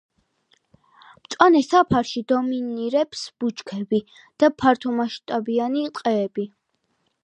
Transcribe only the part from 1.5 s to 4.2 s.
საფარში დომინირებს ბუჩქები